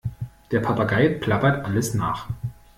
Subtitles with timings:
[0.49, 2.27] Der Papagei plappert alles nach.